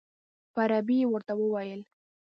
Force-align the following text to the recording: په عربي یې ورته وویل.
په 0.53 0.59
عربي 0.65 0.97
یې 1.01 1.07
ورته 1.09 1.33
وویل. 1.37 1.81